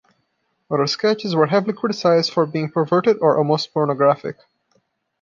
[0.71, 4.37] Other sketches were heavily criticised for being perverted or almost pornographic.